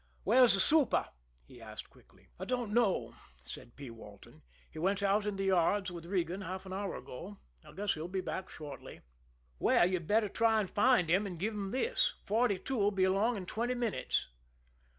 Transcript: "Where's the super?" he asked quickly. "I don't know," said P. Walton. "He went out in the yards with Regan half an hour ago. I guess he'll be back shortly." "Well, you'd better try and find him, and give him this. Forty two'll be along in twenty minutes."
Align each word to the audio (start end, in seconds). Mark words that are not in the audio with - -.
"Where's 0.23 0.55
the 0.55 0.59
super?" 0.59 1.09
he 1.45 1.61
asked 1.61 1.91
quickly. 1.91 2.29
"I 2.39 2.45
don't 2.45 2.73
know," 2.73 3.13
said 3.43 3.75
P. 3.75 3.91
Walton. 3.91 4.41
"He 4.67 4.79
went 4.79 5.03
out 5.03 5.27
in 5.27 5.35
the 5.35 5.43
yards 5.45 5.91
with 5.91 6.07
Regan 6.07 6.41
half 6.41 6.65
an 6.65 6.73
hour 6.73 6.95
ago. 6.95 7.37
I 7.63 7.71
guess 7.73 7.93
he'll 7.93 8.07
be 8.07 8.19
back 8.19 8.49
shortly." 8.49 9.01
"Well, 9.59 9.87
you'd 9.87 10.07
better 10.07 10.27
try 10.27 10.59
and 10.59 10.67
find 10.71 11.07
him, 11.07 11.27
and 11.27 11.37
give 11.37 11.53
him 11.53 11.69
this. 11.69 12.15
Forty 12.25 12.57
two'll 12.57 12.89
be 12.89 13.03
along 13.03 13.37
in 13.37 13.45
twenty 13.45 13.75
minutes." 13.75 14.25